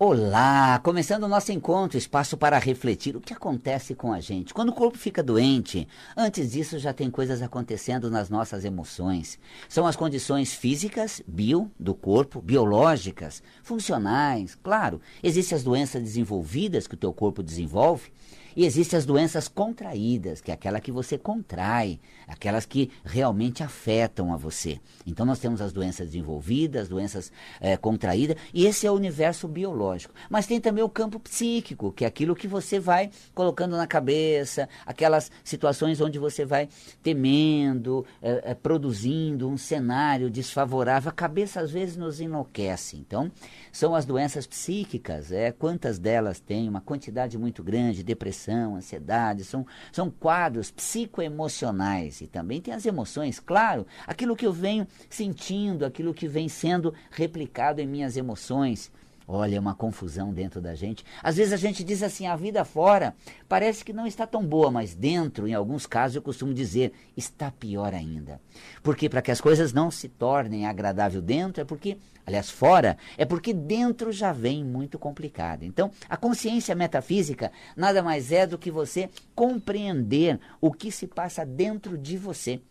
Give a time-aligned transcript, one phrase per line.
[0.00, 0.78] Olá!
[0.78, 4.54] Começando o nosso encontro, espaço para refletir o que acontece com a gente.
[4.54, 9.40] Quando o corpo fica doente, antes disso já tem coisas acontecendo nas nossas emoções.
[9.68, 15.00] São as condições físicas, bio, do corpo, biológicas, funcionais, claro.
[15.20, 18.12] Existem as doenças desenvolvidas que o teu corpo desenvolve,
[18.56, 24.32] e existem as doenças contraídas, que é aquela que você contrai, aquelas que realmente afetam
[24.32, 24.80] a você.
[25.06, 27.30] Então nós temos as doenças desenvolvidas, doenças
[27.60, 30.14] é, contraídas, e esse é o universo biológico.
[30.30, 34.68] Mas tem também o campo psíquico, que é aquilo que você vai colocando na cabeça,
[34.86, 36.68] aquelas situações onde você vai
[37.02, 41.10] temendo, é, é, produzindo um cenário desfavorável.
[41.10, 42.96] A cabeça às vezes nos enlouquece.
[42.96, 43.30] Então,
[43.72, 49.44] são as doenças psíquicas, é, quantas delas tem, uma quantidade muito grande, depressão depressão, ansiedade,
[49.44, 52.20] são, são quadros psicoemocionais.
[52.20, 56.94] E também tem as emoções, claro, aquilo que eu venho sentindo, aquilo que vem sendo
[57.10, 58.90] replicado em minhas emoções.
[59.30, 61.04] Olha, é uma confusão dentro da gente.
[61.22, 63.14] Às vezes a gente diz assim, a vida fora
[63.46, 67.50] parece que não está tão boa, mas dentro, em alguns casos, eu costumo dizer, está
[67.50, 68.40] pior ainda.
[68.82, 73.26] Porque para que as coisas não se tornem agradável dentro, é porque, aliás, fora, é
[73.26, 75.62] porque dentro já vem muito complicado.
[75.62, 81.44] Então, a consciência metafísica nada mais é do que você compreender o que se passa
[81.44, 82.62] dentro de você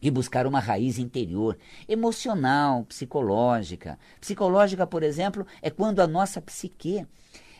[0.00, 3.98] e buscar uma raiz interior, emocional, psicológica.
[4.20, 7.06] Psicológica, por exemplo, é quando a nossa psique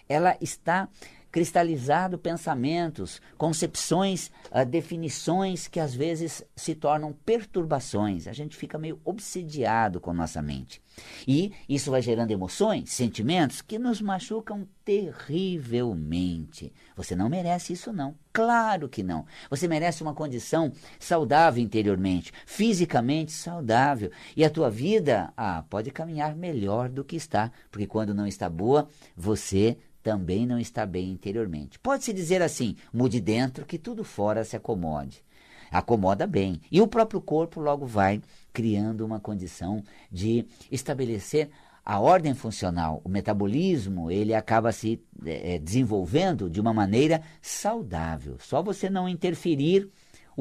[0.08, 0.88] ela está
[1.30, 8.26] cristalizado pensamentos, concepções, uh, definições que às vezes se tornam perturbações.
[8.26, 10.82] A gente fica meio obsediado com nossa mente.
[11.26, 16.72] E isso vai gerando emoções, sentimentos que nos machucam terrivelmente.
[16.96, 18.14] Você não merece isso, não.
[18.32, 19.24] Claro que não.
[19.48, 24.10] Você merece uma condição saudável interiormente, fisicamente saudável.
[24.36, 28.48] E a tua vida ah, pode caminhar melhor do que está, porque quando não está
[28.48, 31.78] boa, você também não está bem interiormente.
[31.78, 35.22] Pode-se dizer assim: mude dentro que tudo fora se acomode.
[35.70, 36.60] Acomoda bem.
[36.70, 38.20] E o próprio corpo logo vai
[38.52, 41.50] criando uma condição de estabelecer
[41.84, 48.36] a ordem funcional, o metabolismo, ele acaba se é, desenvolvendo de uma maneira saudável.
[48.38, 49.88] Só você não interferir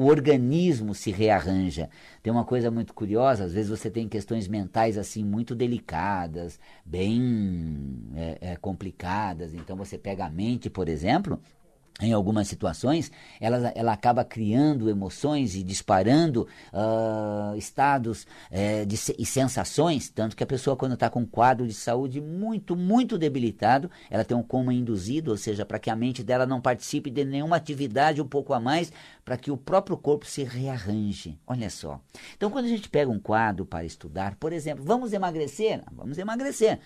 [0.00, 1.90] o organismo se rearranja.
[2.22, 8.08] Tem uma coisa muito curiosa, às vezes você tem questões mentais assim muito delicadas, bem
[8.16, 9.52] é, é, complicadas.
[9.52, 11.38] Então você pega a mente, por exemplo,
[12.00, 19.26] em algumas situações, ela, ela acaba criando emoções e disparando uh, estados uh, de, e
[19.26, 23.90] sensações, tanto que a pessoa, quando está com um quadro de saúde muito, muito debilitado,
[24.10, 27.24] ela tem um coma induzido, ou seja, para que a mente dela não participe de
[27.24, 28.92] nenhuma atividade um pouco a mais,
[29.24, 31.38] para que o próprio corpo se rearranje.
[31.46, 32.00] Olha só.
[32.36, 35.82] Então, quando a gente pega um quadro para estudar, por exemplo, vamos emagrecer?
[35.92, 36.80] Vamos emagrecer.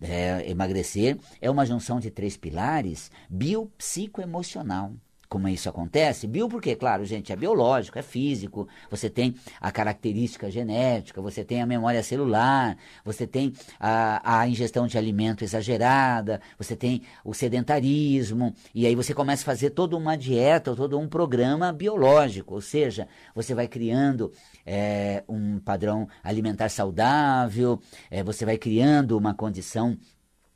[0.00, 4.92] É, emagrecer é uma junção de três pilares biopsicoemocional.
[5.28, 6.26] Como isso acontece?
[6.26, 11.60] Bio porque, claro, gente, é biológico, é físico, você tem a característica genética, você tem
[11.60, 18.54] a memória celular, você tem a, a ingestão de alimento exagerada, você tem o sedentarismo,
[18.72, 23.08] e aí você começa a fazer toda uma dieta, todo um programa biológico, ou seja,
[23.34, 24.32] você vai criando
[24.64, 29.98] é, um padrão alimentar saudável, é, você vai criando uma condição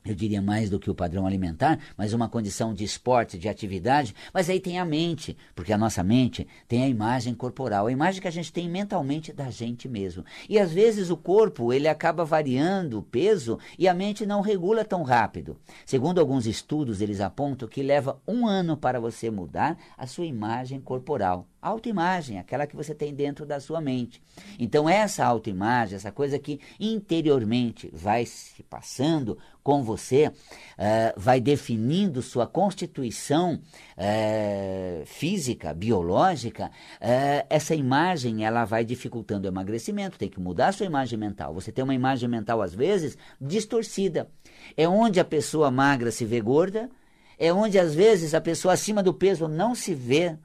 [0.04, 4.14] eu diria mais do que o padrão alimentar, mas uma condição de esporte, de atividade,
[4.32, 8.20] mas aí tem a mente, porque a nossa mente tem a imagem corporal, a imagem
[8.20, 10.24] que a gente tem mentalmente da gente mesmo.
[10.48, 14.84] E às vezes o corpo, ele acaba variando o peso e a mente não regula
[14.84, 15.56] tão rápido.
[15.84, 20.80] Segundo alguns estudos, eles apontam que leva um ano para você mudar a sua imagem
[20.80, 24.22] corporal autoimagem, aquela que você tem dentro da sua mente.
[24.58, 30.32] Então, essa autoimagem, essa coisa que interiormente vai se passando com você, uh,
[31.16, 33.60] vai definindo sua constituição
[33.96, 40.72] uh, física, biológica, uh, essa imagem ela vai dificultando o emagrecimento, tem que mudar a
[40.72, 41.52] sua imagem mental.
[41.52, 44.30] Você tem uma imagem mental, às vezes, distorcida.
[44.76, 46.88] É onde a pessoa magra se vê gorda,
[47.38, 50.36] é onde, às vezes, a pessoa acima do peso não se vê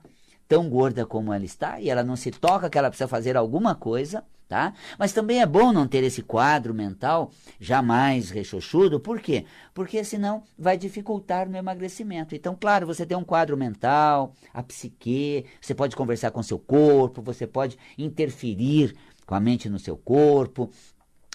[0.48, 3.76] tão gorda como ela está e ela não se toca que ela precisa fazer alguma
[3.76, 4.74] coisa, tá?
[4.98, 9.46] Mas também é bom não ter esse quadro mental jamais rechochudo, por quê?
[9.74, 12.36] Porque senão vai dificultar no emagrecimento.
[12.36, 17.22] Então, claro, você tem um quadro mental, a psique, você pode conversar com seu corpo,
[17.22, 18.96] você pode interferir
[19.26, 20.70] com a mente no seu corpo,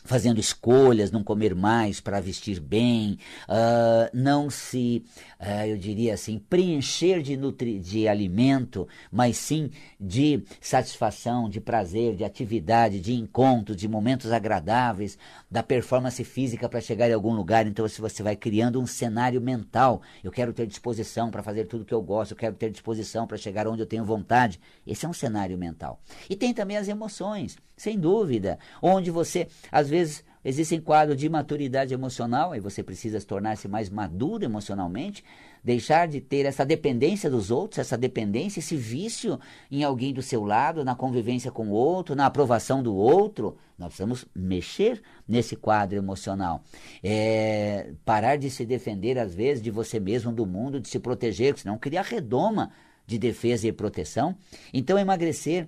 [0.05, 3.19] fazendo escolhas, não comer mais para vestir bem,
[3.49, 5.05] uh, não se,
[5.41, 12.17] uh, eu diria assim, preencher de, nutri de alimento, mas sim de satisfação, de prazer,
[12.17, 15.19] de atividade, de encontros, de momentos agradáveis,
[15.51, 17.67] da performance física para chegar em algum lugar.
[17.67, 21.85] Então, se você vai criando um cenário mental, eu quero ter disposição para fazer tudo
[21.85, 24.61] que eu gosto, eu quero ter disposição para chegar onde eu tenho vontade.
[24.87, 26.01] Esse é um cenário mental.
[26.29, 31.95] E tem também as emoções, sem dúvida, onde você, às vezes existem quadros de maturidade
[31.95, 35.25] emocional, e você precisa se tornar-se mais maduro emocionalmente,
[35.65, 39.41] deixar de ter essa dependência dos outros, essa dependência, esse vício
[39.71, 43.57] em alguém do seu lado, na convivência com o outro, na aprovação do outro.
[43.79, 46.63] Nós precisamos mexer nesse quadro emocional.
[47.03, 51.57] É, parar de se defender, às vezes, de você mesmo, do mundo, de se proteger,
[51.57, 52.71] senão criar redoma
[53.07, 54.37] de defesa e proteção.
[54.73, 55.67] Então, emagrecer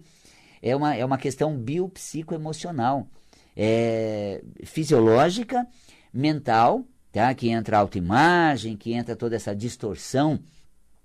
[0.63, 3.09] é uma, é uma questão biopsicoemocional
[3.57, 5.67] é, fisiológica,
[6.15, 7.35] mental, tá?
[7.35, 10.39] que entra a autoimagem, que entra toda essa distorção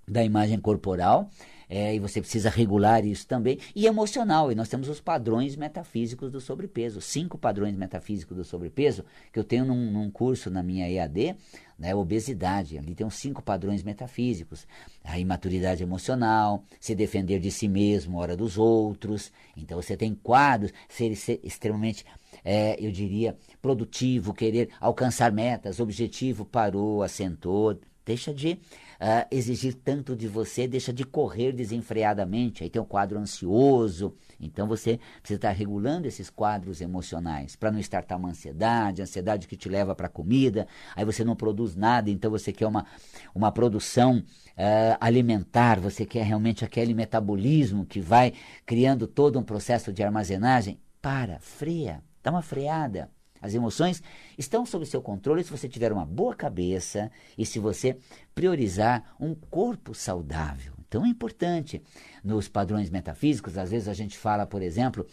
[0.06, 1.28] da imagem corporal,
[1.68, 6.30] é, e você precisa regular isso também, e emocional, e nós temos os padrões metafísicos
[6.30, 10.90] do sobrepeso, cinco padrões metafísicos do sobrepeso, que eu tenho num, num curso na minha
[10.90, 11.36] EAD,
[11.78, 14.66] né, obesidade, ali tem uns cinco padrões metafísicos,
[15.04, 20.72] a imaturidade emocional, se defender de si mesmo, hora dos outros, então você tem quadros,
[20.88, 22.04] ser, ser extremamente
[22.44, 27.78] é, eu diria, produtivo, querer alcançar metas, objetivo parou, assentou,
[28.08, 32.64] deixa de uh, exigir tanto de você, deixa de correr desenfreadamente.
[32.64, 34.14] Aí tem um quadro ansioso.
[34.40, 39.56] Então você precisa estar regulando esses quadros emocionais para não estartar uma ansiedade, ansiedade que
[39.56, 40.66] te leva para a comida.
[40.96, 42.86] Aí você não produz nada, então você quer uma,
[43.34, 48.32] uma produção uh, alimentar, você quer realmente aquele metabolismo que vai
[48.64, 50.80] criando todo um processo de armazenagem.
[51.02, 53.10] Para, freia, dá uma freada.
[53.40, 54.02] As emoções
[54.36, 57.98] estão sob seu controle se você tiver uma boa cabeça e se você
[58.34, 60.72] priorizar um corpo saudável.
[60.88, 61.82] Então é importante.
[62.24, 65.06] Nos padrões metafísicos, às vezes a gente fala, por exemplo,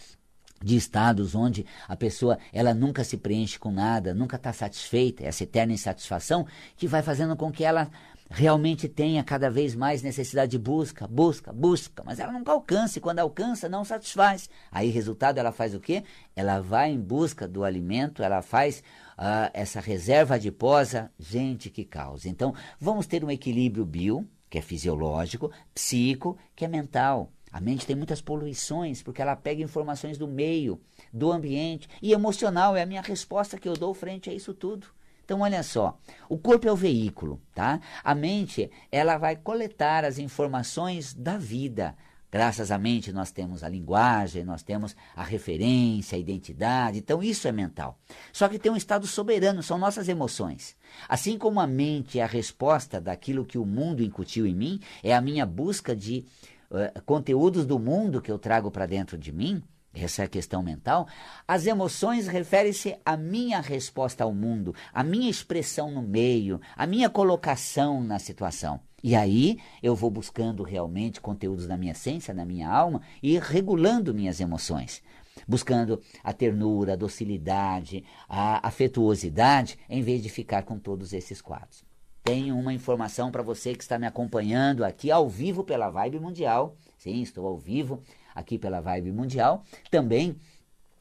[0.63, 5.43] de estados onde a pessoa ela nunca se preenche com nada, nunca está satisfeita, essa
[5.43, 7.89] eterna insatisfação que vai fazendo com que ela
[8.29, 13.01] realmente tenha cada vez mais necessidade de busca, busca, busca, mas ela nunca alcança, e
[13.01, 14.49] quando alcança, não satisfaz.
[14.71, 16.03] Aí, resultado, ela faz o quê?
[16.35, 18.79] Ela vai em busca do alimento, ela faz
[19.17, 22.27] uh, essa reserva adiposa, gente que causa.
[22.27, 27.31] Então, vamos ter um equilíbrio bio, que é fisiológico, psico, que é mental.
[27.51, 30.79] A mente tem muitas poluições, porque ela pega informações do meio,
[31.13, 34.87] do ambiente, e emocional é a minha resposta que eu dou frente a isso tudo.
[35.25, 35.97] Então, olha só,
[36.29, 37.81] o corpo é o veículo, tá?
[38.03, 41.95] A mente, ela vai coletar as informações da vida.
[42.31, 46.99] Graças à mente, nós temos a linguagem, nós temos a referência, a identidade.
[46.99, 47.97] Então, isso é mental.
[48.31, 50.75] Só que tem um estado soberano, são nossas emoções.
[51.09, 55.15] Assim como a mente é a resposta daquilo que o mundo incutiu em mim, é
[55.15, 56.23] a minha busca de
[56.69, 59.63] uh, conteúdos do mundo que eu trago para dentro de mim,
[59.95, 61.07] essa é a questão mental.
[61.47, 67.09] As emoções referem-se à minha resposta ao mundo, à minha expressão no meio, à minha
[67.09, 68.79] colocação na situação.
[69.01, 74.13] E aí eu vou buscando realmente conteúdos da minha essência, da minha alma e regulando
[74.13, 75.01] minhas emoções.
[75.47, 81.83] Buscando a ternura, a docilidade, a afetuosidade, em vez de ficar com todos esses quadros.
[82.23, 86.75] Tenho uma informação para você que está me acompanhando aqui ao vivo pela Vibe Mundial.
[86.97, 88.01] Sim, estou ao vivo
[88.35, 90.35] aqui pela Vibe Mundial, também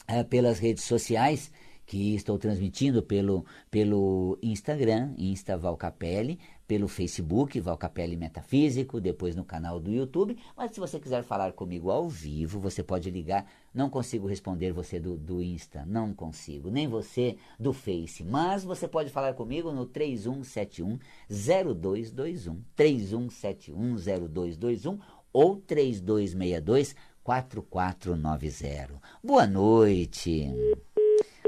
[0.06, 1.50] é, pelas redes sociais
[1.86, 9.78] que estou transmitindo pelo, pelo Instagram, Insta Valcapelli, pelo Facebook, Valcapelli Metafísico, depois no canal
[9.78, 10.37] do YouTube.
[10.56, 13.47] Mas se você quiser falar comigo ao vivo, você pode ligar.
[13.73, 16.70] Não consigo responder você do, do Insta, não consigo.
[16.70, 18.25] Nem você do Face.
[18.25, 22.62] Mas você pode falar comigo no 3171 0221.
[22.75, 24.99] 3171 0221
[25.35, 26.94] ou 3262
[27.25, 29.00] 4490.
[29.23, 30.50] Boa noite.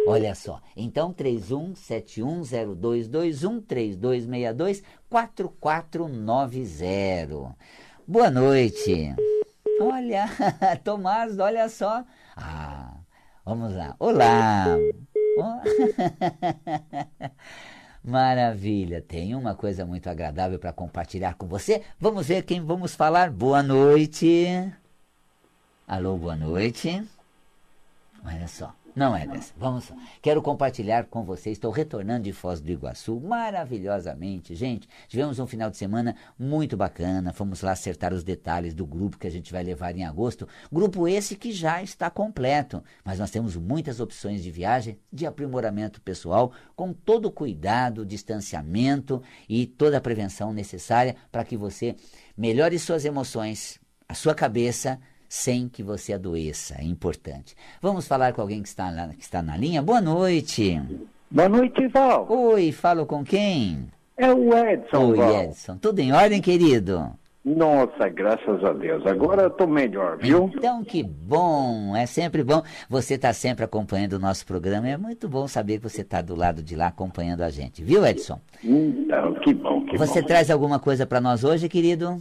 [0.08, 7.54] Olha só, então 31710221 3262 4490.
[8.08, 9.14] Boa noite.
[9.80, 10.26] Olha,
[10.82, 12.02] Tomás, olha só.
[12.34, 12.94] Ah,
[13.44, 13.94] vamos lá.
[13.98, 14.64] Olá.
[18.02, 21.82] Maravilha, tem uma coisa muito agradável para compartilhar com você.
[22.00, 23.30] Vamos ver quem vamos falar.
[23.30, 24.72] Boa noite.
[25.88, 27.00] Alô, boa noite.
[28.24, 28.74] Olha só.
[28.92, 29.52] Não é dessa.
[29.56, 29.96] Vamos lá.
[30.20, 31.56] Quero compartilhar com vocês.
[31.56, 34.52] Estou retornando de Foz do Iguaçu maravilhosamente.
[34.56, 37.32] Gente, tivemos um final de semana muito bacana.
[37.32, 40.48] Fomos lá acertar os detalhes do grupo que a gente vai levar em agosto.
[40.72, 42.82] Grupo esse que já está completo.
[43.04, 49.22] Mas nós temos muitas opções de viagem, de aprimoramento pessoal, com todo o cuidado, distanciamento
[49.48, 51.94] e toda a prevenção necessária para que você
[52.36, 53.78] melhore suas emoções,
[54.08, 56.76] a sua cabeça sem que você adoeça.
[56.78, 57.54] É importante.
[57.80, 59.82] Vamos falar com alguém que está, lá, que está na linha?
[59.82, 60.80] Boa noite.
[61.30, 62.26] Boa noite, Val.
[62.30, 63.88] Oi, falo com quem?
[64.16, 65.10] É o Edson.
[65.10, 65.42] Oi, Val.
[65.42, 65.76] Edson.
[65.78, 67.10] Tudo em ordem, querido?
[67.44, 69.06] Nossa, graças a Deus.
[69.06, 70.50] Agora eu tô melhor, viu?
[70.52, 71.94] Então, que bom.
[71.94, 72.60] É sempre bom.
[72.90, 74.88] Você está sempre acompanhando o nosso programa.
[74.88, 77.84] É muito bom saber que você está do lado de lá acompanhando a gente.
[77.84, 78.40] Viu, Edson?
[78.64, 80.26] Então, que bom, que Você bom.
[80.26, 82.20] traz alguma coisa para nós hoje, querido?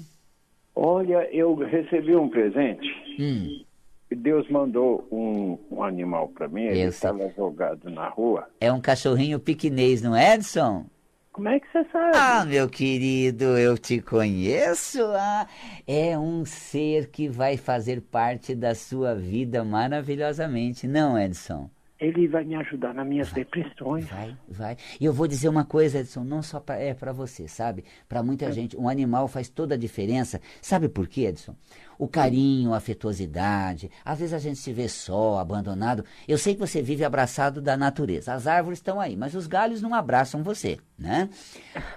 [0.76, 2.88] Olha, eu recebi um presente.
[3.20, 3.64] Hum,
[4.12, 6.64] Deus mandou um, um animal para mim.
[6.64, 8.48] Ele estava jogado na rua.
[8.60, 10.86] é um cachorrinho piquinês, não é, Edson?
[11.32, 12.12] Como é que você sabe?
[12.16, 15.04] Ah, meu querido, eu te conheço.
[15.14, 15.46] Ah,
[15.86, 21.70] é um ser que vai fazer parte da sua vida maravilhosamente, não, Edson?
[22.00, 24.06] Ele vai me ajudar nas minhas depressões.
[24.06, 24.78] Vai, vai.
[25.00, 27.86] E eu vou dizer uma coisa, Edson, não só pra, é para você, sabe?
[28.08, 30.42] Para muita gente, um animal faz toda a diferença.
[30.62, 31.56] Sabe por quê, Edson?
[31.98, 33.90] O carinho, a afetuosidade.
[34.04, 36.04] Às vezes a gente se vê só, abandonado.
[36.28, 38.34] Eu sei que você vive abraçado da natureza.
[38.34, 41.30] As árvores estão aí, mas os galhos não abraçam você, né?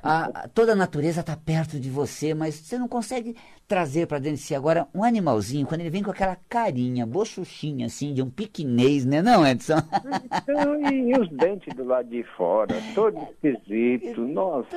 [0.03, 3.37] A- toda a natureza está perto de você, mas você não consegue
[3.67, 4.55] trazer para dentro de si.
[4.55, 9.21] Agora, um animalzinho, quando ele vem com aquela carinha, bochuchinha assim, de um piquinês, né,
[9.21, 9.77] não, Edson?
[10.25, 14.21] Então, e, e os dentes do lado de fora, todo esquisito.
[14.27, 14.69] Nossa.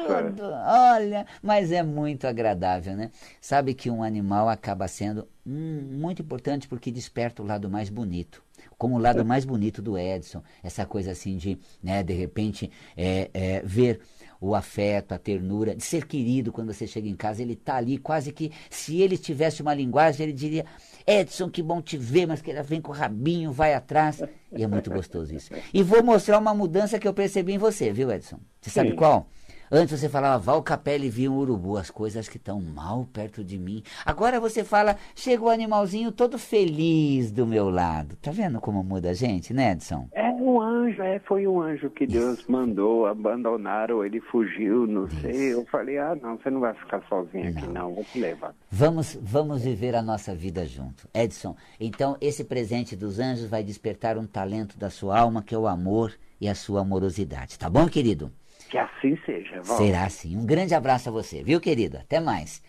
[0.66, 3.12] Olha, mas é muito agradável, né?
[3.40, 5.11] Sabe que um animal acaba sendo
[5.46, 8.44] hum, muito importante porque desperta o lado mais bonito.
[8.78, 13.30] Como o lado mais bonito do Edson, essa coisa assim de, né, de repente, é,
[13.34, 14.02] é, ver
[14.40, 18.00] o afeto, a ternura, de ser querido quando você chega em casa, ele tá ali
[18.00, 20.66] quase que, se ele tivesse uma linguagem, ele diria,
[21.06, 24.64] Edson, que bom te ver, mas que ele vem com o rabinho, vai atrás, e
[24.64, 25.52] é muito gostoso isso.
[25.72, 28.40] E vou mostrar uma mudança que eu percebi em você, viu, Edson?
[28.60, 28.96] Você sabe Sim.
[28.96, 29.28] qual?
[29.74, 33.58] Antes você falava, Val Capelli viu um urubu, as coisas que estão mal perto de
[33.58, 33.82] mim.
[34.06, 38.18] Agora você fala, chega o animalzinho todo feliz do meu lado.
[38.18, 40.10] Tá vendo como muda a gente, né, Edson?
[40.12, 45.54] É um anjo, é, foi um anjo que Deus mandou, abandonaram, ele fugiu, não sei.
[45.54, 48.54] Eu falei, ah, não, você não vai ficar sozinho aqui, não, vou te levar.
[48.70, 51.08] Vamos, vamos viver a nossa vida junto.
[51.14, 55.58] Edson, então esse presente dos anjos vai despertar um talento da sua alma, que é
[55.58, 56.12] o amor
[56.42, 57.58] e a sua amorosidade.
[57.58, 58.34] Tá bom, querido?
[58.72, 59.78] Que assim seja, Val.
[59.78, 60.38] Será sim.
[60.38, 61.98] Um grande abraço a você, viu, querido?
[61.98, 62.64] Até mais.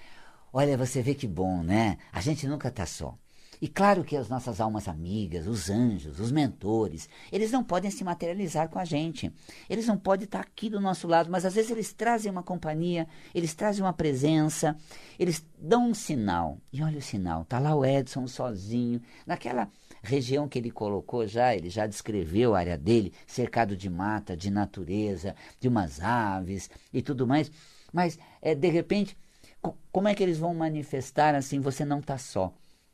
[0.53, 1.97] Olha, você vê que bom, né?
[2.13, 3.17] A gente nunca está só.
[3.63, 8.03] E claro que as nossas almas amigas, os anjos, os mentores, eles não podem se
[8.03, 9.33] materializar com a gente.
[9.71, 13.07] Eles não podem estar aqui do nosso lado, mas às vezes eles trazem uma companhia,
[13.33, 14.77] eles trazem uma presença,
[15.17, 16.59] eles dão um sinal.
[16.73, 19.71] E olha o sinal, tá lá o Edson sozinho, naquela
[20.03, 24.51] região que ele colocou já, ele já descreveu a área dele, cercado de mata, de
[24.51, 27.49] natureza, de umas aves e tudo mais.
[27.93, 29.17] Mas, é, de repente,
[29.61, 31.61] co- como é que eles vão manifestar assim?
[31.61, 32.53] Você não está só.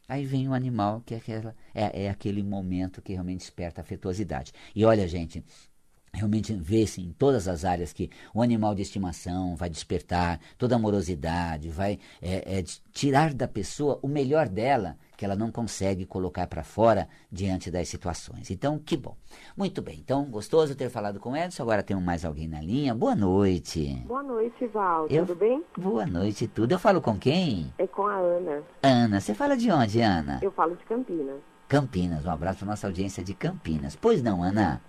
[0.09, 3.83] Aí vem o animal, que é, aquela, é, é aquele momento que realmente desperta a
[3.83, 4.53] afetuosidade.
[4.75, 5.45] E olha, gente,
[6.13, 10.79] realmente vê-se em todas as áreas que o animal de estimação vai despertar toda a
[10.79, 16.47] amorosidade, vai é, é, tirar da pessoa o melhor dela, que ela não consegue colocar
[16.47, 18.53] para fora diante das situações.
[18.53, 19.17] Então, que bom.
[19.57, 19.99] Muito bem.
[19.99, 21.65] Então, gostoso ter falado com o Edson.
[21.65, 22.95] Agora temos mais alguém na linha.
[22.95, 23.97] Boa noite.
[24.07, 25.09] Boa noite, Val.
[25.11, 25.65] Eu- Tudo bem?
[25.77, 26.71] Boa noite, tudo.
[26.71, 27.75] Eu falo com quem?
[27.79, 28.63] É com a Ana.
[28.81, 29.21] Ana.
[29.21, 30.39] Você fala de onde, Ana?
[30.41, 31.41] Eu falo de Campinas.
[31.67, 32.25] Campinas.
[32.25, 33.97] Um abraço para nossa audiência de Campinas.
[33.97, 34.81] Pois não, Ana?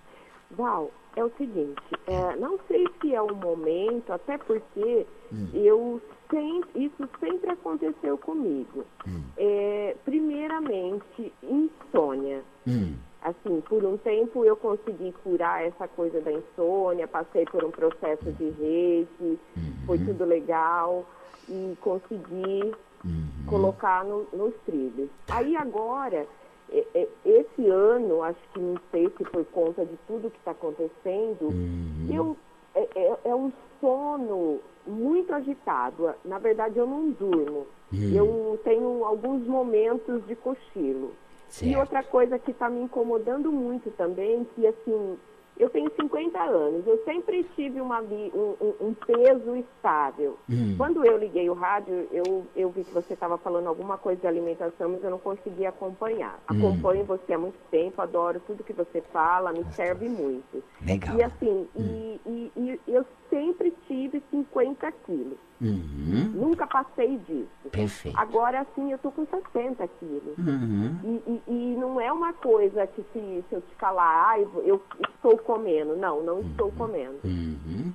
[0.52, 5.48] Val, é o seguinte, é, não sei se é o momento, até porque Hum.
[5.54, 8.84] eu sempre, isso sempre aconteceu comigo.
[9.06, 9.22] Hum.
[9.36, 12.42] É, primeiramente, insônia.
[12.66, 12.94] Hum.
[13.22, 18.32] Assim, por um tempo eu consegui curar essa coisa da insônia, passei por um processo
[18.32, 19.38] de reiki,
[19.86, 21.04] foi tudo legal
[21.48, 23.44] e consegui Uhum.
[23.46, 25.10] colocar no- nos trilhos.
[25.28, 26.26] Aí agora,
[26.70, 30.52] e- e- esse ano, acho que não sei se por conta de tudo que está
[30.52, 32.06] acontecendo, Uhum.
[32.10, 32.36] eu,
[32.74, 36.14] é, é- é um sono muito agitado.
[36.24, 37.66] Na verdade, eu não durmo.
[37.92, 38.12] Hum.
[38.14, 41.12] Eu tenho alguns momentos de cochilo.
[41.48, 41.80] E Certo.
[41.80, 45.18] outra coisa que está me incomodando muito também, que assim,
[45.60, 50.38] Eu tenho 50 anos, eu sempre tive uma, um, um, peso estável.
[50.48, 50.74] Hum.
[50.78, 54.26] Quando eu liguei o rádio, eu, eu vi que você estava falando alguma coisa de
[54.26, 56.40] alimentação, mas eu não consegui acompanhar.
[56.50, 56.56] Hum.
[56.56, 60.64] Acompanho você há muito tempo, adoro tudo que você fala, me serve muito.
[60.80, 61.14] Legal.
[61.18, 62.18] E assim, hum.
[62.24, 65.38] e, e, e eu sempre tive 50 quilos.
[65.60, 66.32] Uhum.
[66.34, 67.48] Nunca passei disso.
[67.70, 68.18] Perfeito.
[68.18, 70.36] Agora sim eu tô com 60 quilos.
[70.38, 70.98] Uhum.
[71.04, 74.82] E, e, e, não é uma coisa que se, se eu te falar, ah, eu
[75.08, 75.96] estou comendo.
[75.96, 76.74] Não, não estou uhum.
[76.76, 77.20] comendo.
[77.24, 77.92] Uhum.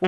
[0.00, 0.06] O,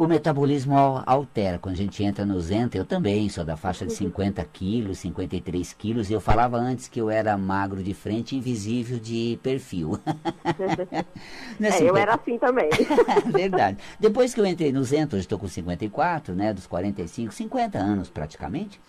[0.00, 1.58] o metabolismo altera.
[1.58, 5.74] Quando a gente entra no Zenta, eu também sou da faixa de 50 quilos, 53
[5.74, 6.08] quilos.
[6.08, 10.00] E eu falava antes que eu era magro de frente invisível de perfil.
[11.60, 12.70] é, assim, eu era assim também.
[13.30, 13.76] Verdade.
[14.00, 18.08] Depois que eu entrei no Zenta, hoje estou com 54, né, dos 45, 50 anos
[18.08, 18.80] praticamente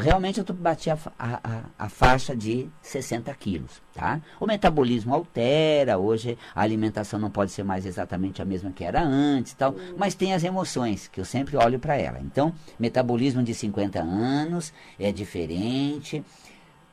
[0.00, 4.20] realmente eu bati a, a, a, faixa de 60 quilos, tá?
[4.40, 9.02] O metabolismo altera, hoje a alimentação não pode ser mais exatamente a mesma que era
[9.02, 9.94] antes tal, uhum.
[9.98, 12.20] mas tem as emoções, que eu sempre olho para ela.
[12.20, 16.24] Então, metabolismo de 50 anos é diferente,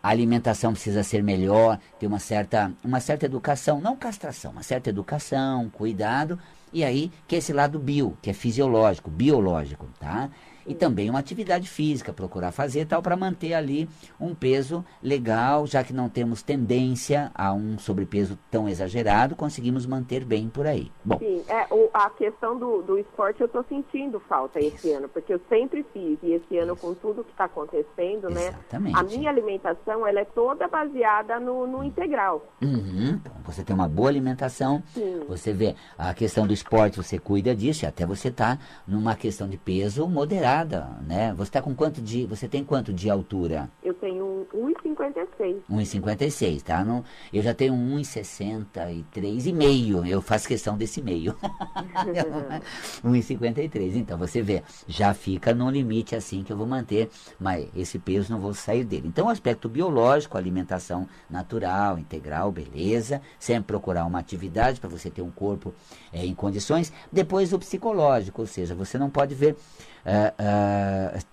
[0.01, 4.89] a alimentação precisa ser melhor, ter uma certa, uma certa educação, não castração, uma certa
[4.89, 6.39] educação, cuidado,
[6.71, 10.29] e aí que é esse lado bio, que é fisiológico, biológico, tá?
[10.69, 15.83] E também uma atividade física, procurar fazer tal para manter ali um peso legal, já
[15.83, 20.91] que não temos tendência a um sobrepeso tão exagerado, conseguimos manter bem por aí.
[21.03, 21.17] Bom.
[21.17, 24.75] Sim, é, o, a questão do, do esporte eu estou sentindo falta Isso.
[24.75, 28.49] esse ano, porque eu sempre fiz, e esse ano com tudo que está acontecendo, né?
[28.49, 28.95] Exatamente.
[28.95, 32.45] A minha alimentação ela é toda baseada no, no integral.
[32.61, 33.19] Uhum.
[33.19, 35.23] Então, você tem uma boa alimentação, Sim.
[35.27, 39.49] você vê a questão do esporte, você cuida disso, e até você está numa questão
[39.49, 40.58] de peso moderado
[41.05, 41.33] né?
[41.35, 42.25] Você está com quanto de.
[42.25, 43.69] Você tem quanto de altura?
[43.83, 45.57] Eu tenho 1,56.
[45.69, 46.83] 1,56, tá?
[46.83, 50.05] No, eu já tenho 1,63 e meio.
[50.05, 51.35] Eu faço questão desse meio.
[53.03, 53.95] 1,53.
[53.95, 58.31] Então você vê, já fica no limite assim que eu vou manter, mas esse peso
[58.31, 59.07] não vou sair dele.
[59.07, 63.21] Então, o aspecto biológico, alimentação natural, integral, beleza.
[63.39, 65.73] Sempre procurar uma atividade para você ter um corpo
[66.11, 66.91] é, em condições.
[67.11, 70.48] Depois o psicológico, ou seja, você não pode ver uh, uh,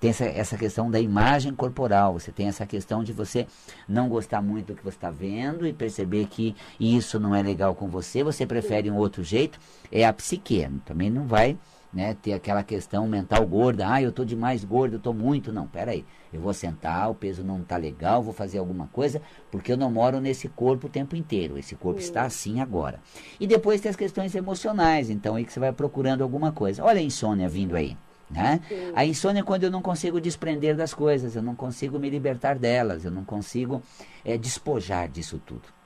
[0.01, 3.47] tem essa, essa questão da imagem corporal, você tem essa questão de você
[3.89, 7.75] não gostar muito do que você está vendo e perceber que isso não é legal
[7.75, 9.59] com você, você prefere um outro jeito,
[9.91, 11.59] é a psique, também não vai
[11.93, 15.67] né, ter aquela questão mental gorda, ah, eu estou demais gordo, eu estou muito, não,
[15.67, 19.77] peraí, eu vou sentar, o peso não está legal, vou fazer alguma coisa, porque eu
[19.77, 23.01] não moro nesse corpo o tempo inteiro, esse corpo está assim agora.
[23.41, 26.85] E depois tem as questões emocionais, então aí que você vai procurando alguma coisa.
[26.85, 27.97] Olha a insônia vindo aí.
[28.31, 28.61] Né?
[28.95, 32.59] A insônia é quando eu não consigo desprender das coisas, eu não consigo me libertar
[32.59, 33.83] delas, eu não consigo
[34.25, 35.77] é, despojar disso tudo.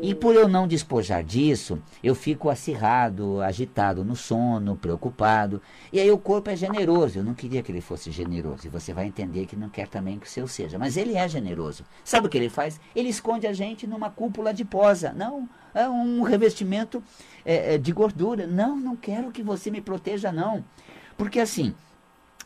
[0.00, 5.60] E por eu não despojar disso, eu fico acirrado, agitado no sono, preocupado.
[5.92, 7.18] E aí o corpo é generoso.
[7.18, 8.66] Eu não queria que ele fosse generoso.
[8.66, 10.78] E você vai entender que não quer também que o seu seja.
[10.78, 11.84] Mas ele é generoso.
[12.04, 12.80] Sabe o que ele faz?
[12.94, 15.12] Ele esconde a gente numa cúpula de posa.
[15.12, 17.02] Não, é um revestimento
[17.44, 18.46] é, de gordura.
[18.46, 20.64] Não, não quero que você me proteja, não.
[21.16, 21.74] Porque assim,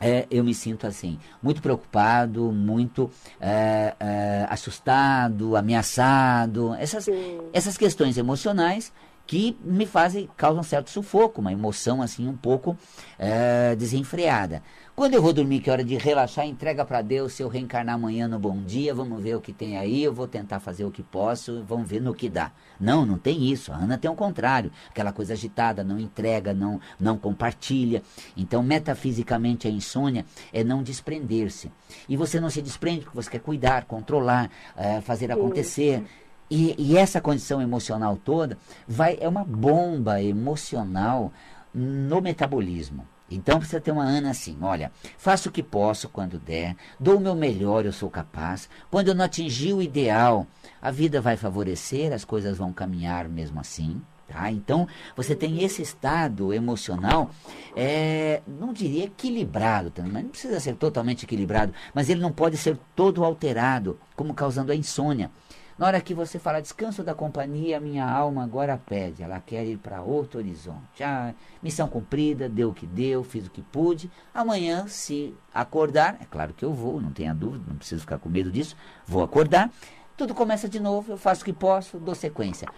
[0.02, 3.08] é, eu me sinto assim, muito preocupado, muito
[3.40, 6.74] é, é, assustado, ameaçado.
[6.74, 7.06] Essas,
[7.52, 8.92] essas questões emocionais
[9.24, 12.76] que me fazem, causam certo sufoco, uma emoção assim um pouco
[13.16, 14.62] é, desenfreada.
[14.94, 17.94] Quando eu vou dormir, que é hora de relaxar, entrega para Deus, se eu reencarnar
[17.94, 20.90] amanhã no bom dia, vamos ver o que tem aí, eu vou tentar fazer o
[20.90, 22.52] que posso, vamos ver no que dá.
[22.78, 23.72] Não, não tem isso.
[23.72, 28.02] A Ana tem o contrário, aquela coisa agitada, não entrega, não, não compartilha.
[28.36, 31.72] Então, metafisicamente, a insônia é não desprender-se.
[32.06, 36.04] E você não se desprende porque você quer cuidar, controlar, é, fazer acontecer.
[36.50, 41.32] E, e, essa condição emocional toda vai é uma bomba emocional
[41.72, 43.06] no metabolismo.
[43.34, 47.20] Então precisa ter uma Ana assim, olha, faço o que posso quando der, dou o
[47.20, 48.68] meu melhor, eu sou capaz.
[48.90, 50.46] Quando eu não atingir o ideal,
[50.80, 54.00] a vida vai favorecer, as coisas vão caminhar mesmo assim.
[54.32, 54.50] Tá?
[54.50, 57.30] Então, você tem esse estado emocional,
[57.76, 63.24] é, não diria equilibrado, não precisa ser totalmente equilibrado, mas ele não pode ser todo
[63.24, 65.30] alterado, como causando a insônia.
[65.78, 69.78] Na hora que você fala descanso da companhia, minha alma agora pede, ela quer ir
[69.78, 71.02] para outro horizonte.
[71.02, 74.10] Ah, missão cumprida, deu o que deu, fiz o que pude.
[74.34, 78.28] Amanhã, se acordar, é claro que eu vou, não tenha dúvida, não preciso ficar com
[78.28, 79.70] medo disso, vou acordar.
[80.16, 82.68] Tudo começa de novo, eu faço o que posso, dou sequência.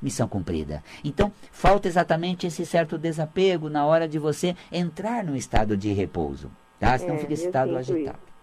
[0.00, 0.82] missão cumprida.
[1.02, 6.50] Então, falta exatamente esse certo desapego na hora de você entrar no estado de repouso,
[6.78, 6.96] tá?
[6.98, 8.18] Senão é, fica esse estado agitado.
[8.18, 8.35] Isso.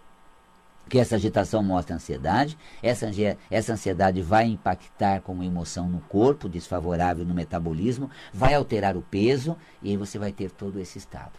[0.94, 3.10] Porque essa agitação mostra ansiedade, essa,
[3.50, 9.58] essa ansiedade vai impactar como emoção no corpo, desfavorável no metabolismo, vai alterar o peso
[9.82, 11.32] e aí você vai ter todo esse estado.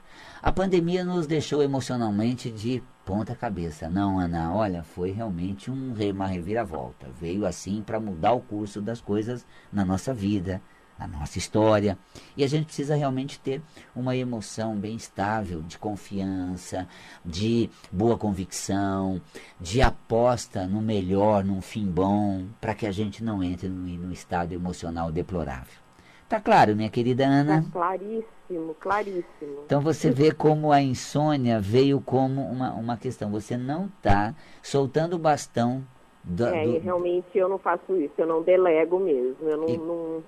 [0.43, 3.89] A pandemia nos deixou emocionalmente de ponta cabeça.
[3.89, 7.07] Não, Ana, olha, foi realmente um, uma reviravolta.
[7.21, 10.61] Veio assim para mudar o curso das coisas na nossa vida,
[10.99, 11.99] na nossa história.
[12.37, 13.61] E a gente precisa realmente ter
[13.95, 16.89] uma emoção bem estável, de confiança,
[17.25, 19.21] de boa convicção,
[19.61, 24.53] de aposta no melhor, num fim bom, para que a gente não entre no estado
[24.53, 25.85] emocional deplorável.
[26.29, 27.63] Tá claro, minha querida Ana?
[27.63, 29.63] Tá claríssimo, claríssimo.
[29.67, 33.31] Então você vê como a insônia veio como uma, uma questão.
[33.31, 35.85] Você não está soltando o bastão
[36.25, 36.79] do, é, do...
[36.79, 39.37] realmente eu não faço isso, eu não delego mesmo.
[39.43, 40.23] Eu não, e, não...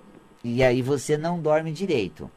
[0.47, 2.29] e aí você não dorme direito.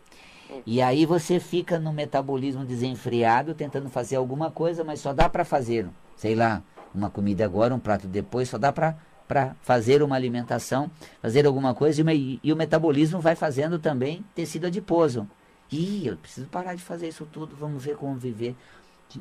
[0.66, 5.44] E aí você fica no metabolismo desenfreado, tentando fazer alguma coisa, mas só dá para
[5.44, 6.62] fazer, sei lá,
[6.94, 8.96] uma comida agora, um prato depois, só dá para
[9.28, 10.90] para fazer uma alimentação,
[11.22, 15.24] fazer alguma coisa, e, e, o metabolismo vai fazendo também tecido adiposo.
[15.70, 18.56] E eu preciso parar de fazer isso tudo, vamos ver como viver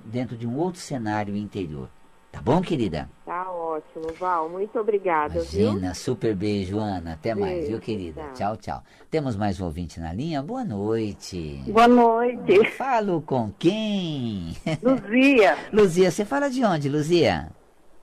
[0.03, 1.87] dentro de um outro cenário interior.
[2.31, 3.09] Tá bom, querida?
[3.25, 4.49] Tá ótimo, Val.
[4.49, 5.95] Muito obrigada, Imagina, viu?
[5.95, 7.13] super beijo, Ana.
[7.13, 8.21] Até beijo, mais, viu, querida?
[8.33, 8.55] Tchau.
[8.55, 8.83] tchau, tchau.
[9.09, 10.41] Temos mais um ouvinte na linha?
[10.41, 11.63] Boa noite.
[11.67, 12.65] Boa noite.
[12.77, 14.55] Falo com quem?
[14.83, 15.57] Luzia.
[15.73, 17.49] Luzia, você fala de onde, Luzia?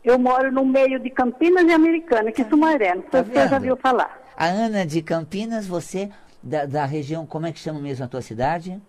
[0.04, 2.94] Eu moro no meio de Campinas e Americana, que Sumaré.
[2.94, 4.20] Não sei tá se você já viu falar.
[4.36, 6.10] A Ana de Campinas, você
[6.42, 8.80] da, da região, como é que chama mesmo a tua cidade?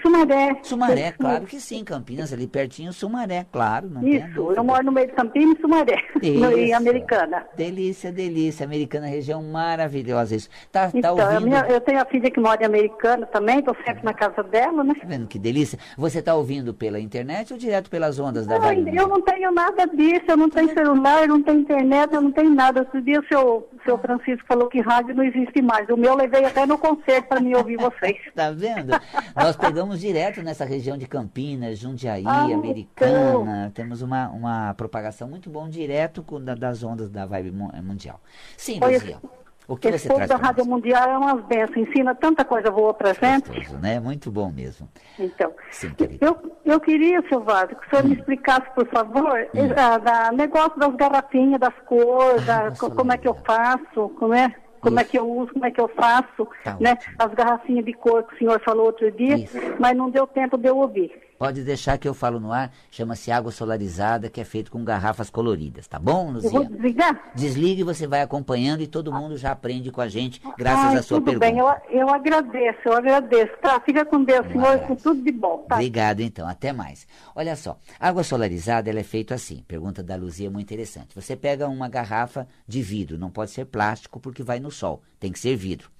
[0.00, 0.56] Sumaré.
[0.62, 3.90] Sumaré, claro que sim, Campinas, ali pertinho, Sumaré, claro.
[3.90, 7.46] Não Isso, eu moro no meio de Campinas e Sumaré, em Americana.
[7.56, 10.48] Delícia, delícia, Americana, região maravilhosa isso.
[10.72, 11.44] Tá, tá então, tá ouvindo...
[11.48, 14.82] minha, eu tenho a filha que mora em Americana também, estou sempre na casa dela,
[14.82, 14.94] né?
[14.94, 15.78] Tá vendo que delícia?
[15.98, 18.96] Você está ouvindo pela internet ou direto pelas ondas da Vibe?
[18.96, 22.32] Eu não tenho nada disso, eu não tenho celular, eu não tenho internet, eu não
[22.32, 22.80] tenho nada.
[22.80, 25.88] Outro dia o seu, o seu Francisco falou que rádio não existe mais.
[25.88, 28.16] O meu eu levei até no concerto para me ouvir vocês.
[28.34, 28.92] tá vendo?
[29.34, 33.70] Nós pegamos direto nessa região de Campinas, Jundiaí, ah, Americana, então.
[33.72, 38.20] temos uma, uma propagação muito bom direto com, da, das ondas da vibe mundial.
[38.56, 39.18] Sim, Luzia.
[39.66, 42.92] O que Esse você traz da Rádio Mundial é umas bênçãos, ensina tanta coisa boa
[42.92, 43.48] para gente.
[43.48, 43.98] Gostoso, né?
[43.98, 44.86] Muito bom mesmo.
[45.18, 48.08] Então, Sim, eu, eu queria, seu Vado, que o senhor hum.
[48.08, 49.70] me explicasse, por favor, hum.
[49.74, 54.34] a, da, negócio das garrafinhas, das cores, ah, da, como é que eu faço, como
[54.34, 54.54] é?
[54.84, 56.96] Como é que eu uso, como é que eu faço, tá né?
[57.18, 59.58] As garrafinhas de cor que o senhor falou outro dia, Isso.
[59.78, 61.12] mas não deu tempo de eu ouvir.
[61.38, 65.30] Pode deixar que eu falo no ar, chama-se água solarizada, que é feito com garrafas
[65.30, 66.48] coloridas, tá bom, Luzia?
[66.48, 67.32] Eu vou desligar?
[67.34, 71.02] Desligue, você vai acompanhando e todo mundo já aprende com a gente, graças Ai, à
[71.02, 71.46] sua tudo pergunta.
[71.46, 73.52] bem, eu, eu agradeço, eu agradeço.
[73.60, 75.74] Tá, fica com Deus, senhor, com tudo de bom, tá?
[75.74, 77.06] Obrigado, então, até mais.
[77.34, 81.14] Olha só, água solarizada, ela é feita assim, pergunta da Luzia muito interessante.
[81.14, 85.32] Você pega uma garrafa de vidro, não pode ser plástico porque vai no sol, tem
[85.32, 85.90] que ser vidro.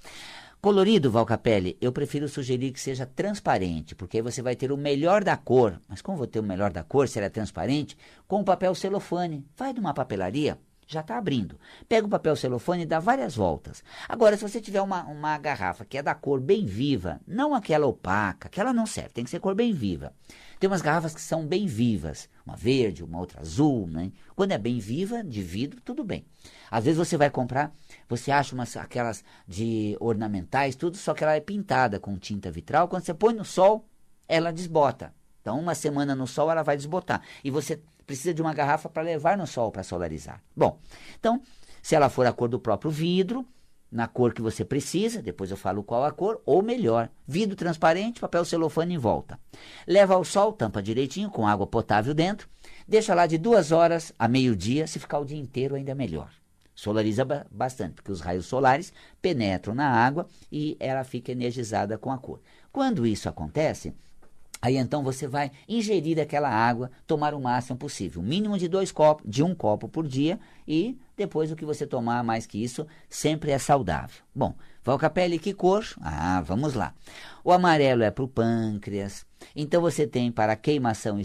[0.65, 5.23] Colorido, Valcapelli, eu prefiro sugerir que seja transparente, porque aí você vai ter o melhor
[5.23, 5.79] da cor.
[5.87, 7.99] Mas como vou ter o melhor da cor, se ela é transparente?
[8.27, 9.45] Com o papel celofane.
[9.59, 11.61] Vai numa papelaria, já está abrindo.
[11.87, 13.85] Pega o papel celofane e dá várias voltas.
[14.09, 17.87] Agora, se você tiver uma, uma garrafa que é da cor bem viva, não aquela
[17.87, 20.15] opaca, aquela não serve, tem que ser cor bem viva.
[20.59, 24.13] Tem umas garrafas que são bem vivas, uma verde, uma outra azul, né?
[24.35, 26.25] Quando é bem viva, de vidro, tudo bem.
[26.71, 27.75] Às vezes você vai comprar,
[28.09, 32.89] você acha umas, aquelas de ornamentais, tudo, só que ela é pintada com tinta vitral.
[32.89, 33.89] Quando você põe no sol,
[34.29, 35.15] ela desbota.
[35.41, 37.23] Então, uma semana no sol, ela vai desbotar.
[37.43, 40.43] E você precisa de uma garrafa para levar no sol para solarizar.
[40.57, 40.81] Bom,
[41.19, 41.43] então,
[41.83, 43.47] se ela for a cor do próprio vidro,
[43.95, 48.21] na cor que você precisa, depois eu falo qual a cor, ou melhor, vidro transparente,
[48.21, 49.39] papel celofane em volta.
[49.87, 52.49] Leva ao sol, tampa direitinho, com água potável dentro,
[52.89, 56.29] deixa lá de duas horas a meio-dia, se ficar o dia inteiro ainda melhor.
[56.75, 62.19] Solariza bastante, porque os raios solares penetram na água e ela fica energizada com a
[62.19, 62.41] cor.
[62.73, 63.95] Quando isso acontece,
[64.63, 69.25] Aí então você vai ingerir aquela água, tomar o máximo possível, mínimo de dois copos,
[69.29, 73.51] de um copo por dia, e depois o que você tomar mais que isso sempre
[73.51, 74.23] é saudável.
[74.35, 75.85] Bom, Valcapelli, que cor?
[76.01, 76.95] Ah, vamos lá.
[77.43, 81.21] O amarelo é para o pâncreas, então você tem para queimação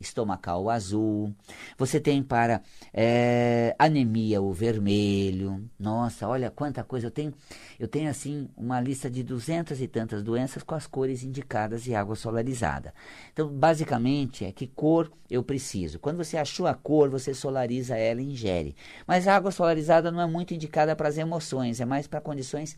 [0.00, 1.34] estomacal o azul,
[1.76, 5.68] você tem para é, anemia o vermelho.
[5.78, 7.32] Nossa, olha quanta coisa eu tenho.
[7.78, 11.94] Eu tenho assim uma lista de duzentas e tantas doenças com as cores indicadas e
[11.94, 12.92] água solarizada.
[13.32, 15.98] Então, basicamente é que cor eu preciso.
[15.98, 18.74] Quando você achou a cor, você solariza ela e ingere.
[19.06, 22.76] Mas a água solarizada não é muito indicada para as emoções, é mais para condições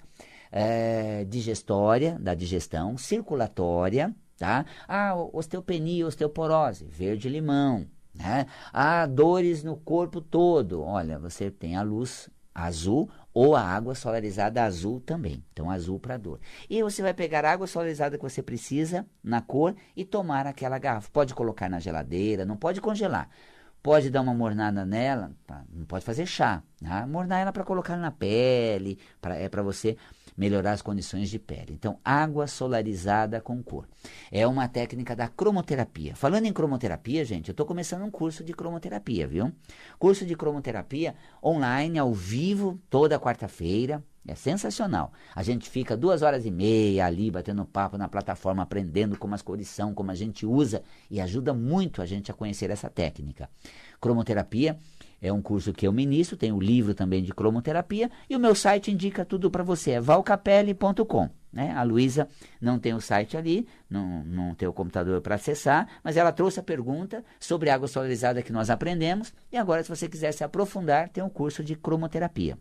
[0.50, 4.64] é, digestória, da digestão, circulatória, tá?
[4.88, 8.46] Ah, osteopenia, osteoporose, verde-limão, Né?
[8.72, 10.82] Há dores no corpo todo.
[10.82, 15.44] Olha, você tem a luz azul ou a água solarizada azul também.
[15.52, 16.40] Então, azul para dor.
[16.68, 20.78] E você vai pegar a água solarizada que você precisa na cor e tomar aquela
[20.78, 21.10] garrafa.
[21.12, 23.28] Pode colocar na geladeira, não pode congelar.
[23.82, 25.64] Pode dar uma mornada nela, tá?
[25.72, 26.62] não pode fazer chá.
[26.82, 27.06] Tá?
[27.06, 29.96] Mornar ela para colocar na pele, pra, é para você
[30.40, 31.74] melhorar as condições de pele.
[31.74, 33.86] Então, água solarizada com cor.
[34.32, 36.16] É uma técnica da cromoterapia.
[36.16, 39.52] Falando em cromoterapia, gente, eu estou começando um curso de cromoterapia, viu?
[39.98, 44.02] Curso de cromoterapia online, ao vivo, toda quarta-feira.
[44.26, 45.12] É sensacional.
[45.34, 49.42] A gente fica duas horas e meia ali batendo papo na plataforma, aprendendo como as
[49.42, 53.48] cores são, como a gente usa e ajuda muito a gente a conhecer essa técnica.
[54.00, 54.78] Cromoterapia
[55.20, 58.40] é um curso que eu ministro, tem o um livro também de cromoterapia e o
[58.40, 61.28] meu site indica tudo para você, é valcapelli.com.
[61.52, 61.72] Né?
[61.72, 62.28] A Luísa
[62.60, 66.60] não tem o site ali, não, não tem o computador para acessar, mas ela trouxe
[66.60, 71.08] a pergunta sobre água solarizada que nós aprendemos e agora, se você quiser se aprofundar,
[71.08, 72.56] tem um curso de cromoterapia.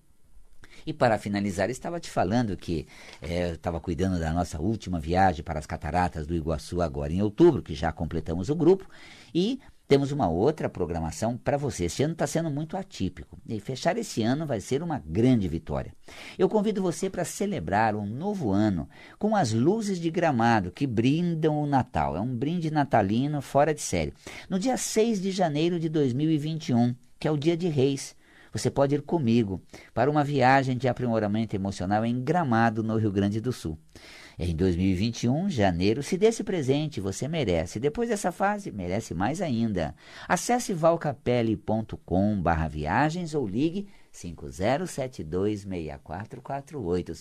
[0.85, 2.87] E para finalizar, estava te falando que
[3.21, 7.21] é, eu estava cuidando da nossa última viagem para as cataratas do Iguaçu agora em
[7.21, 8.87] outubro, que já completamos o grupo,
[9.33, 11.85] e temos uma outra programação para você.
[11.85, 15.91] Esse ano está sendo muito atípico e fechar esse ano vai ser uma grande vitória.
[16.37, 21.59] Eu convido você para celebrar um novo ano com as luzes de gramado que brindam
[21.59, 22.15] o Natal.
[22.15, 24.13] É um brinde natalino fora de série.
[24.47, 28.15] No dia 6 de janeiro de 2021, que é o dia de Reis.
[28.53, 29.59] Você pode ir comigo
[29.91, 33.75] para uma viagem de aprimoramento emocional em Gramado, no Rio Grande do Sul.
[34.41, 37.77] Em 2021, janeiro, se desse presente, você merece.
[37.77, 39.93] Depois dessa fase, merece mais ainda.
[40.29, 47.13] Acesse valcapelli.com viagens ou ligue 50726448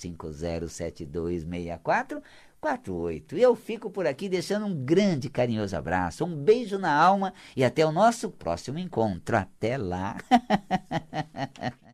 [2.63, 3.33] 50726448.
[3.33, 7.85] Eu fico por aqui deixando um grande carinhoso abraço, um beijo na alma e até
[7.85, 9.37] o nosso próximo encontro.
[9.37, 10.17] Até lá!